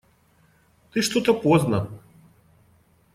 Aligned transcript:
Ты 0.93 1.03
что-то 1.03 1.31
поздно. 1.31 1.87